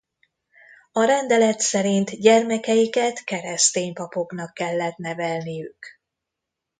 [0.91, 5.85] A rendelet szerint gyermekeiket keresztény papoknak kellett nevelniük.